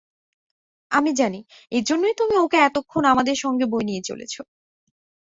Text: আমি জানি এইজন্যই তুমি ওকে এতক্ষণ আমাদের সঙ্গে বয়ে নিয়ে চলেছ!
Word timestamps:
আমি 0.91 1.11
জানি 1.13 1.39
এইজন্যই 1.71 2.15
তুমি 2.17 2.35
ওকে 2.37 2.57
এতক্ষণ 2.61 3.03
আমাদের 3.05 3.35
সঙ্গে 3.35 3.65
বয়ে 3.65 3.87
নিয়ে 3.89 4.01
চলেছ! 4.01 4.33